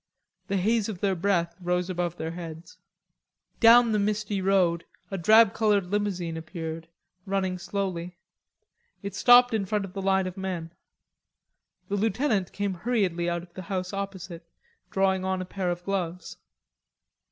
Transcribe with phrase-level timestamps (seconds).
[0.47, 2.79] The haze of their breath rose above their heads.
[3.59, 6.87] Down the misty road a drab colored limousine appeared,
[7.27, 8.17] running slowly.
[9.03, 10.71] It stopped in front of the line of men.
[11.87, 14.49] The lieutenant came hurriedly out of the house opposite,
[14.89, 16.37] drawing on a pair of gloves.